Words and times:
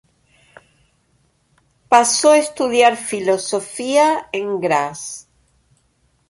Pasó 1.87 2.31
a 2.31 2.39
estudiar 2.39 2.97
filosofía 2.97 4.29
en 4.31 4.59
Graz. 4.59 5.27